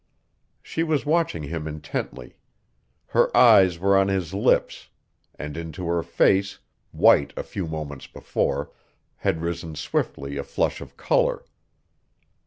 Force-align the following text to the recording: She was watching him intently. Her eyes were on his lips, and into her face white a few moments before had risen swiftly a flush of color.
She 0.63 0.81
was 0.81 1.05
watching 1.05 1.43
him 1.43 1.67
intently. 1.67 2.35
Her 3.09 3.29
eyes 3.37 3.77
were 3.77 3.95
on 3.95 4.07
his 4.07 4.33
lips, 4.33 4.89
and 5.37 5.55
into 5.55 5.85
her 5.85 6.01
face 6.01 6.57
white 6.91 7.33
a 7.37 7.43
few 7.43 7.67
moments 7.67 8.07
before 8.07 8.71
had 9.17 9.41
risen 9.43 9.75
swiftly 9.75 10.37
a 10.37 10.43
flush 10.43 10.81
of 10.81 10.97
color. 10.97 11.45